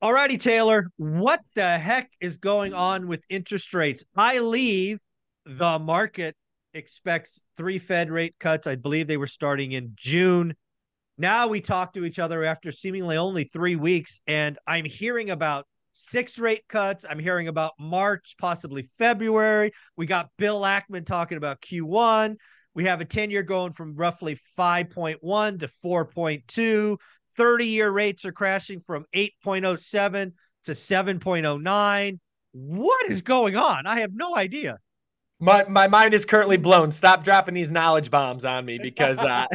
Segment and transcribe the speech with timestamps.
[0.00, 0.92] All righty, Taylor.
[0.96, 4.04] What the heck is going on with interest rates?
[4.16, 5.00] I leave
[5.44, 6.36] the market
[6.72, 8.68] expects three Fed rate cuts.
[8.68, 10.54] I believe they were starting in June.
[11.16, 15.66] Now we talk to each other after seemingly only three weeks, and I'm hearing about
[15.94, 17.04] six rate cuts.
[17.10, 19.72] I'm hearing about March, possibly February.
[19.96, 22.36] We got Bill Ackman talking about Q1.
[22.72, 26.96] We have a 10 year going from roughly 5.1 to 4.2.
[27.38, 30.32] 30 year rates are crashing from 8.07
[30.64, 32.18] to 7.09.
[32.52, 33.86] What is going on?
[33.86, 34.78] I have no idea.
[35.40, 36.90] My, my mind is currently blown.
[36.90, 39.46] Stop dropping these knowledge bombs on me because uh,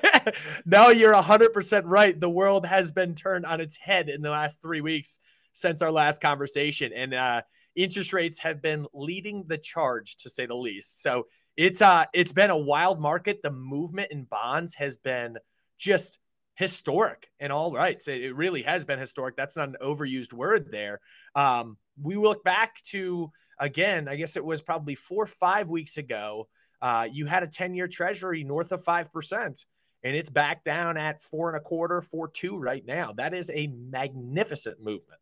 [0.66, 2.18] no, you're 100% right.
[2.18, 5.20] The world has been turned on its head in the last three weeks
[5.52, 6.92] since our last conversation.
[6.92, 7.42] And uh,
[7.76, 11.02] interest rates have been leading the charge, to say the least.
[11.02, 13.40] So it's uh it's been a wild market.
[13.42, 15.36] The movement in bonds has been
[15.78, 16.18] just
[16.54, 18.00] historic and all right.
[18.00, 19.36] So it really has been historic.
[19.36, 21.00] That's not an overused word there.
[21.34, 25.96] Um, we look back to again, I guess it was probably four or five weeks
[25.96, 26.48] ago.
[26.80, 29.64] Uh, you had a 10 year treasury north of 5%,
[30.04, 33.12] and it's back down at four and a quarter, four two right now.
[33.12, 35.20] That is a magnificent movement.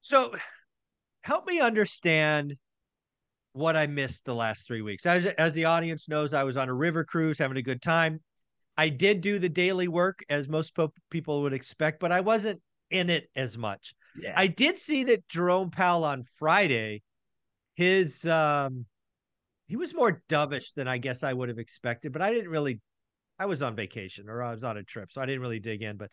[0.00, 0.34] So
[1.24, 2.56] help me understand
[3.54, 5.06] what I missed the last three weeks.
[5.06, 8.20] As, as the audience knows, I was on a river cruise having a good time.
[8.76, 10.76] I did do the daily work as most
[11.10, 12.60] people would expect, but I wasn't
[12.90, 13.94] in it as much.
[14.20, 14.34] Yeah.
[14.36, 17.02] I did see that Jerome Powell on Friday,
[17.74, 18.86] his um
[19.66, 22.80] he was more dovish than I guess I would have expected, but I didn't really
[23.38, 25.82] I was on vacation or I was on a trip, so I didn't really dig
[25.82, 25.96] in.
[25.96, 26.10] But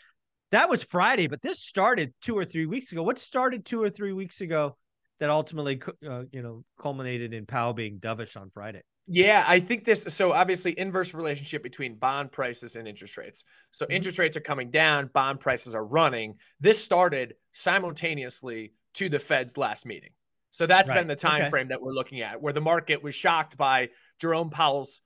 [0.51, 3.03] that was Friday, but this started two or three weeks ago.
[3.03, 4.77] What started two or three weeks ago
[5.19, 8.81] that ultimately, uh, you know, culminated in Powell being dovish on Friday?
[9.05, 10.03] Yeah, I think this.
[10.03, 13.43] So obviously, inverse relationship between bond prices and interest rates.
[13.71, 13.95] So mm-hmm.
[13.95, 16.35] interest rates are coming down, bond prices are running.
[16.61, 20.11] This started simultaneously to the Fed's last meeting.
[20.51, 20.99] So that's right.
[20.99, 21.49] been the time okay.
[21.49, 23.89] frame that we're looking at, where the market was shocked by
[24.21, 25.01] Jerome Powell's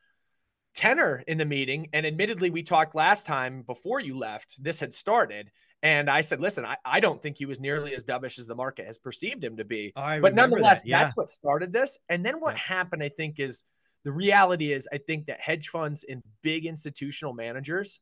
[0.75, 1.87] tenor in the meeting.
[1.91, 4.61] And admittedly, we talked last time before you left.
[4.63, 5.49] This had started.
[5.81, 8.55] And I said, listen, I, I don't think he was nearly as dovish as the
[8.55, 9.93] market has perceived him to be.
[9.95, 10.87] Oh, but nonetheless, that.
[10.87, 11.01] yeah.
[11.01, 11.97] that's what started this.
[12.09, 12.75] And then what yeah.
[12.75, 13.63] happened, I think, is–
[14.07, 17.99] the reality is, I think that hedge funds and big institutional managers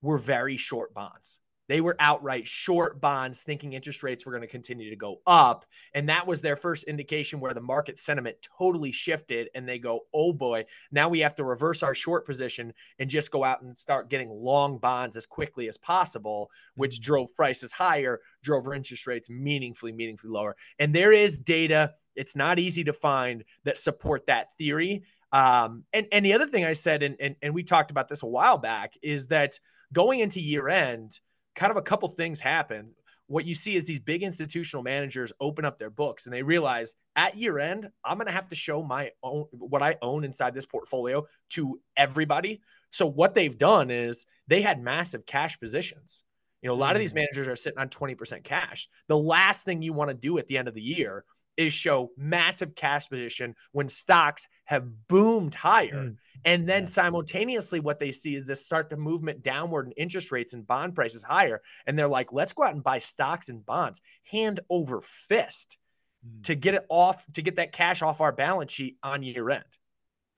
[0.00, 1.40] were very short bonds.
[1.68, 5.66] They were outright short bonds, thinking interest rates were going to continue to go up.
[5.92, 9.50] And that was their first indication where the market sentiment totally shifted.
[9.54, 13.30] And they go, oh boy, now we have to reverse our short position and just
[13.30, 17.12] go out and start getting long bonds as quickly as possible, which mm-hmm.
[17.12, 20.56] drove prices higher, drove interest rates meaningfully, meaningfully lower.
[20.78, 25.02] And there is data, it's not easy to find that support that theory.
[25.32, 28.22] Um, and, and the other thing I said, and, and, and we talked about this
[28.22, 29.58] a while back, is that
[29.92, 31.18] going into year end,
[31.54, 32.92] kind of a couple things happen.
[33.28, 36.94] What you see is these big institutional managers open up their books and they realize
[37.16, 40.52] at year end, I'm going to have to show my own what I own inside
[40.52, 42.60] this portfolio to everybody.
[42.90, 46.24] So what they've done is they had massive cash positions.
[46.60, 47.16] You know, a lot of these mm.
[47.16, 48.88] managers are sitting on 20% cash.
[49.08, 51.24] The last thing you want to do at the end of the year
[51.56, 55.92] is show massive cash position when stocks have boomed higher.
[55.92, 56.16] Mm.
[56.44, 60.54] And then simultaneously, what they see is this start to movement downward in interest rates
[60.54, 61.60] and bond prices higher.
[61.86, 65.78] And they're like, let's go out and buy stocks and bonds hand over fist
[66.26, 66.42] mm.
[66.44, 69.64] to get it off, to get that cash off our balance sheet on year end.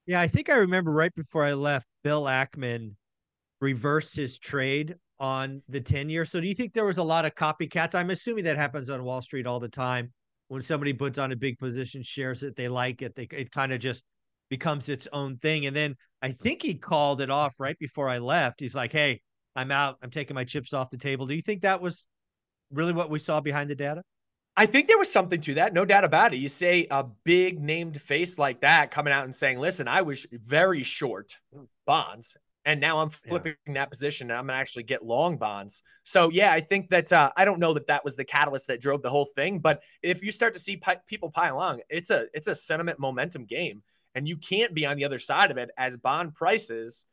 [0.07, 2.95] Yeah, I think I remember right before I left, Bill Ackman
[3.61, 6.27] reversed his trade on the 10 year.
[6.27, 7.95] So do you think there was a lot of copycats?
[7.95, 10.13] I'm assuming that happens on Wall Street all the time
[10.49, 13.73] when somebody puts on a big position, shares it, they like it, they it kind
[13.73, 14.05] of just
[14.51, 15.67] becomes its own thing.
[15.67, 18.61] And then I think he called it off right before I left.
[18.61, 19.21] He's like, "Hey,
[19.57, 19.97] I'm out.
[20.03, 22.07] I'm taking my chips off the table." Do you think that was
[22.71, 24.03] really what we saw behind the data?
[24.57, 26.37] I think there was something to that, no doubt about it.
[26.37, 30.27] You say a big named face like that coming out and saying, "Listen, I was
[30.31, 31.65] very short hmm.
[31.87, 33.75] bonds and now I'm flipping yeah.
[33.75, 35.83] that position and I'm gonna actually get long bonds.
[36.05, 38.81] So yeah, I think that uh, I don't know that that was the catalyst that
[38.81, 42.11] drove the whole thing, but if you start to see pi- people pile on, it's
[42.11, 43.83] a it's a sentiment momentum game,
[44.15, 47.07] and you can't be on the other side of it as bond prices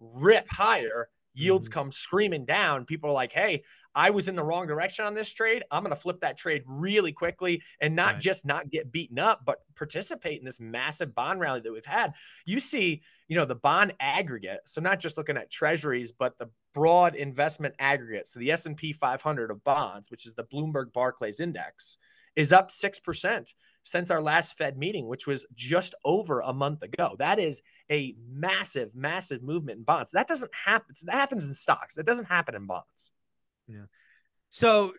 [0.00, 1.80] rip higher yields mm-hmm.
[1.80, 2.84] come screaming down.
[2.84, 3.62] People are like, hey,
[3.94, 5.62] I was in the wrong direction on this trade.
[5.70, 8.20] I'm going to flip that trade really quickly and not right.
[8.20, 12.14] just not get beaten up, but participate in this massive bond rally that we've had.
[12.44, 14.60] You see, you know, the bond aggregate.
[14.64, 18.26] So not just looking at treasuries, but the broad investment aggregate.
[18.26, 21.98] So the S&P 500 of bonds, which is the Bloomberg Barclays index,
[22.34, 23.52] is up 6%
[23.84, 27.14] since our last Fed meeting, which was just over a month ago.
[27.18, 30.10] That is a massive, massive movement in bonds.
[30.12, 30.94] That doesn't happen.
[31.04, 31.94] That happens in stocks.
[31.94, 33.12] That doesn't happen in bonds.
[33.68, 33.84] Yeah.
[34.48, 34.92] So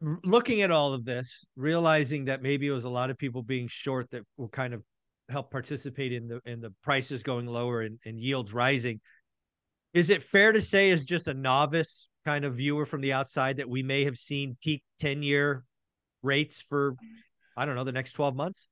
[0.00, 3.68] looking at all of this, realizing that maybe it was a lot of people being
[3.68, 4.82] short that will kind of
[5.28, 9.00] help participate in the in the prices going lower and, and yields rising.
[9.94, 13.58] Is it fair to say, as just a novice kind of viewer from the outside,
[13.58, 15.64] that we may have seen peak 10 year
[16.22, 16.96] rates for,
[17.56, 18.68] I don't know, the next 12 months?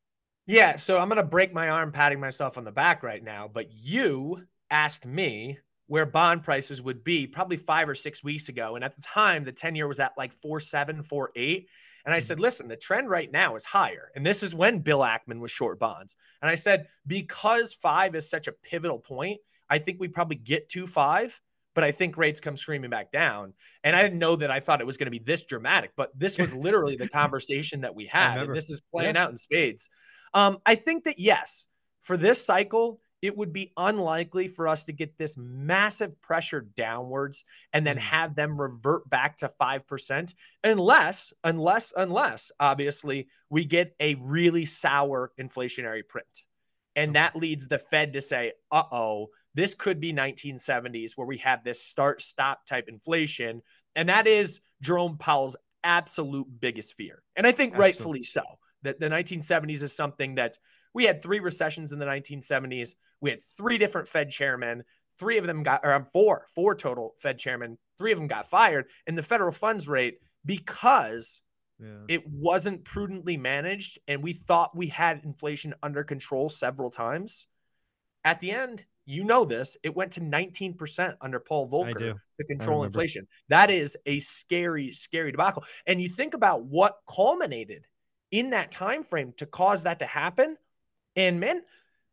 [0.46, 0.76] Yeah.
[0.76, 3.48] So I'm going to break my arm patting myself on the back right now.
[3.52, 8.76] But you asked me where bond prices would be probably five or six weeks ago.
[8.76, 11.68] And at the time, the 10 year was at like four seven, four eight.
[12.04, 12.24] And I mm-hmm.
[12.24, 14.10] said, listen, the trend right now is higher.
[14.14, 16.16] And this is when Bill Ackman was short bonds.
[16.40, 20.68] And I said, because five is such a pivotal point, I think we probably get
[20.70, 21.40] to five,
[21.74, 23.54] but I think rates come screaming back down.
[23.84, 26.10] And I didn't know that I thought it was going to be this dramatic, but
[26.18, 28.38] this was literally the conversation that we had.
[28.38, 29.24] And this is playing yeah.
[29.24, 29.88] out in spades.
[30.34, 31.66] Um, I think that yes,
[32.00, 37.44] for this cycle, it would be unlikely for us to get this massive pressure downwards
[37.72, 38.00] and then mm.
[38.00, 40.34] have them revert back to 5%
[40.64, 46.44] unless unless unless obviously we get a really sour inflationary print
[46.96, 51.64] and that leads the fed to say uh-oh this could be 1970s where we have
[51.64, 53.62] this start stop type inflation.
[53.96, 57.22] And that is Jerome Powell's absolute biggest fear.
[57.36, 57.80] And I think Absolutely.
[57.80, 58.42] rightfully so.
[58.82, 60.56] That the 1970s is something that
[60.94, 62.94] we had three recessions in the 1970s.
[63.20, 64.84] We had three different Fed chairmen.
[65.18, 67.76] Three of them got, or um, four, four total Fed chairmen.
[67.98, 68.86] Three of them got fired.
[69.06, 71.42] And the federal funds rate, because
[71.78, 72.04] yeah.
[72.08, 77.46] it wasn't prudently managed and we thought we had inflation under control several times,
[78.24, 79.76] at the end, you know this.
[79.82, 83.26] It went to 19% under Paul Volcker to control inflation.
[83.48, 85.64] That is a scary, scary debacle.
[85.86, 87.86] And you think about what culminated
[88.30, 90.56] in that time frame to cause that to happen.
[91.16, 91.62] And man,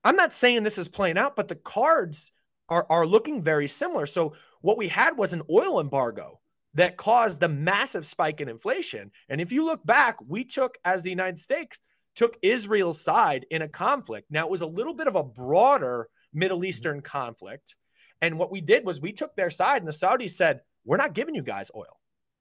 [0.04, 2.32] I'm not saying this is playing out, but the cards
[2.70, 4.06] are, are looking very similar.
[4.06, 6.40] So what we had was an oil embargo
[6.74, 9.12] that caused the massive spike in inflation.
[9.30, 11.82] And if you look back, we took as the United States
[12.16, 14.32] took Israel's side in a conflict.
[14.32, 16.66] Now it was a little bit of a broader Middle mm-hmm.
[16.66, 17.76] Eastern conflict.
[18.22, 21.14] And what we did was we took their side, and the Saudis said, We're not
[21.14, 22.00] giving you guys oil.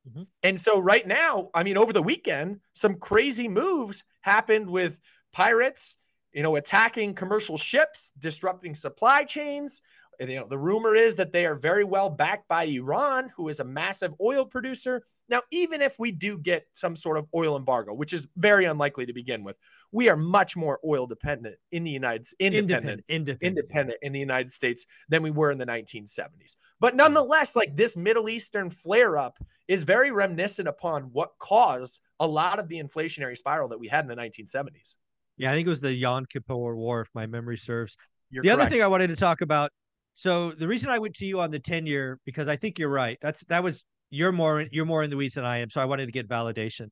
[0.09, 0.23] Mm-hmm.
[0.43, 5.01] And so, right now, I mean, over the weekend, some crazy moves happened with
[5.33, 5.97] pirates,
[6.33, 9.83] you know, attacking commercial ships, disrupting supply chains.
[10.21, 13.61] You know, the rumor is that they are very well backed by Iran, who is
[13.61, 15.05] a massive oil producer.
[15.29, 19.07] Now, even if we do get some sort of oil embargo, which is very unlikely
[19.07, 19.57] to begin with,
[19.91, 24.21] we are much more oil dependent in the United States, independent, independent, independent in the
[24.21, 26.57] United States than we were in the 1970s.
[26.79, 26.99] But mm.
[26.99, 32.61] nonetheless, like this Middle Eastern flare up is very reminiscent upon what caused a lot
[32.61, 34.97] of the inflationary spiral that we had in the 1970s.
[35.37, 37.97] Yeah, I think it was the Yom Kippur War, if my memory serves.
[38.31, 38.61] You're the correct.
[38.61, 39.71] other thing I wanted to talk about.
[40.17, 42.89] So the reason I went to you on the 10 year because I think you're
[42.89, 43.19] right.
[43.21, 45.85] That's that was you're more you're more in the weeds than I am, so I
[45.85, 46.89] wanted to get validation.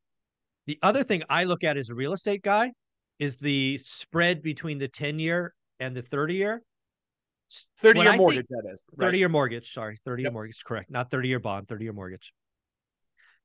[0.67, 2.73] The other thing I look at as a real estate guy
[3.19, 6.63] is the spread between the 10 year and the 30 year.
[7.79, 8.85] 30 year mortgage, that is.
[8.95, 9.07] Right?
[9.07, 9.73] 30 year mortgage.
[9.73, 9.97] Sorry.
[10.05, 10.63] 30 year mortgage.
[10.63, 10.91] Correct.
[10.91, 12.31] Not 30 year bond, 30 year mortgage.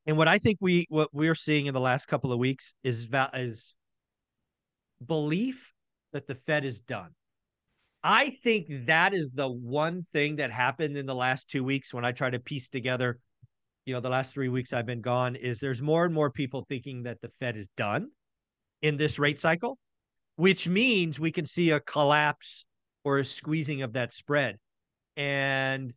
[0.06, 3.10] And what I think we, what we're seeing in the last couple of weeks is,
[3.34, 3.76] is
[5.06, 5.74] belief
[6.12, 7.12] that the Fed is done.
[8.04, 12.06] I think that is the one thing that happened in the last two weeks when
[12.06, 13.20] I try to piece together
[13.90, 16.64] you know the last three weeks I've been gone is there's more and more people
[16.70, 18.12] thinking that the Fed is done
[18.84, 19.80] in this rate cycle,
[20.36, 22.66] which means we can see a collapse
[23.04, 24.58] or a squeezing of that spread.
[25.18, 25.92] And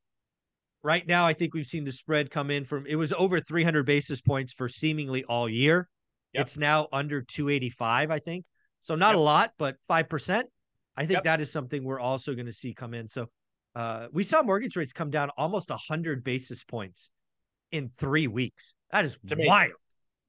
[0.83, 3.85] right now, I think we've seen the spread come in from it was over 300
[3.85, 5.87] basis points for seemingly all year.
[6.33, 6.41] Yep.
[6.41, 8.47] It's now under 285, I think.
[8.81, 9.17] So not yep.
[9.17, 10.49] a lot, but five percent.
[10.97, 11.25] I think yep.
[11.25, 13.09] that is something we're also going to see come in.
[13.09, 13.29] So
[13.75, 17.11] uh, we saw mortgage rates come down almost 100 basis points
[17.71, 18.75] in three weeks.
[18.91, 19.73] That is it's wild.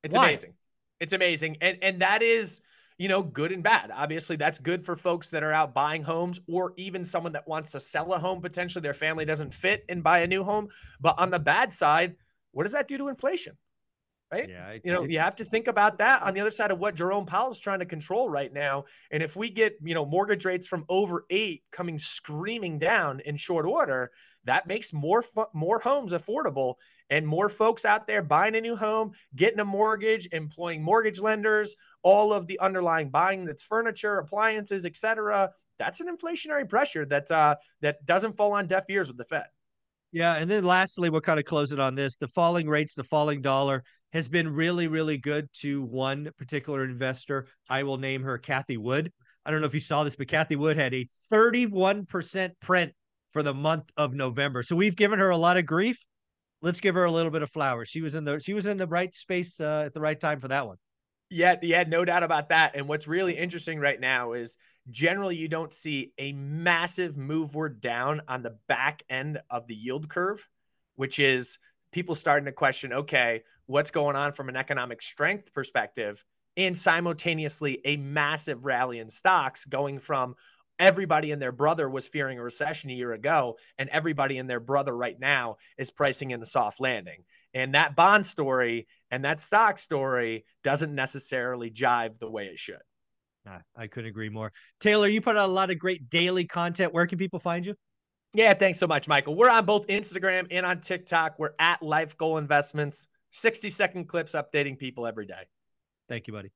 [0.04, 0.30] It's wild.
[0.30, 0.54] amazing.
[1.00, 1.58] It's amazing.
[1.62, 2.62] And and that is,
[2.98, 3.92] you know, good and bad.
[3.94, 7.72] Obviously, that's good for folks that are out buying homes or even someone that wants
[7.72, 10.70] to sell a home potentially their family doesn't fit and buy a new home.
[11.02, 12.16] But on the bad side,
[12.52, 13.58] what does that do to inflation?
[14.34, 14.50] Right?
[14.50, 16.96] Yeah, you know, you have to think about that on the other side of what
[16.96, 18.86] Jerome Powell is trying to control right now.
[19.12, 23.38] And if we get, you know, mortgage rates from over eight coming screaming down in
[23.38, 24.10] short order,
[24.46, 25.24] that makes more
[25.54, 26.76] more homes affordable
[27.12, 31.76] and more folks out there buying a new home, getting a mortgage, employing mortgage lenders,
[32.02, 35.52] all of the underlying buying that's furniture, appliances, etc.
[35.78, 39.46] That's an inflationary pressure that uh, that doesn't fall on deaf ears with the Fed.
[40.12, 43.04] Yeah, and then lastly, we'll kind of close it on this: the falling rates, the
[43.04, 47.48] falling dollar has been really, really good to one particular investor.
[47.70, 49.12] I will name her Cathie Wood.
[49.46, 52.94] I don't know if you saw this, but Cathie Wood had a 31% print
[53.32, 54.64] for the month of November.
[54.64, 55.98] So we've given her a lot of grief
[56.64, 57.90] let's give her a little bit of flowers.
[57.90, 60.40] She was in the she was in the right space uh, at the right time
[60.40, 60.78] for that one.
[61.30, 62.76] Yeah, yeah, no doubt about that.
[62.76, 64.58] And what's really interesting right now is
[64.90, 70.10] generally you don't see a massive moveward down on the back end of the yield
[70.10, 70.48] curve,
[70.96, 71.60] which is
[71.94, 76.26] people starting to question, okay, what's going on from an economic strength perspective?
[76.58, 80.36] And simultaneously a massive rally in stocks going from
[80.80, 84.60] everybody and their brother was fearing a recession a year ago, and everybody and their
[84.60, 87.24] brother right now is pricing in a soft landing.
[87.54, 92.82] And that bond story and that stock story doesn't necessarily jive the way it should.
[93.76, 94.52] I couldn't agree more.
[94.80, 96.94] Taylor, you put out a lot of great daily content.
[96.94, 97.76] Where can people find you?
[98.34, 99.36] Yeah, thanks so much, Michael.
[99.36, 101.38] We're on both Instagram and on TikTok.
[101.38, 103.08] We're at Life Goal Investments.
[103.32, 105.44] 60 second clips updating people every day.
[106.08, 106.52] Thank you, buddy.